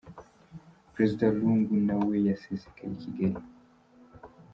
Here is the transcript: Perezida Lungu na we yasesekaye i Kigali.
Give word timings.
Perezida 0.93 1.25
Lungu 1.39 1.73
na 1.87 1.95
we 2.05 2.15
yasesekaye 2.27 2.91
i 2.95 2.99
Kigali. 3.01 3.39